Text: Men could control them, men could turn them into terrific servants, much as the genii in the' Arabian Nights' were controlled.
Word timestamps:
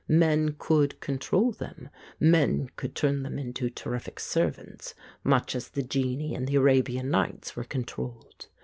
Men 0.07 0.55
could 0.57 0.99
control 0.99 1.51
them, 1.51 1.89
men 2.19 2.71
could 2.75 2.95
turn 2.95 3.21
them 3.21 3.37
into 3.37 3.69
terrific 3.69 4.19
servants, 4.19 4.95
much 5.23 5.55
as 5.55 5.67
the 5.69 5.83
genii 5.83 6.33
in 6.33 6.45
the' 6.45 6.55
Arabian 6.55 7.11
Nights' 7.11 7.55
were 7.55 7.63
controlled. 7.65 8.47